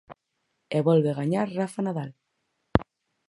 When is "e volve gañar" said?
0.77-1.47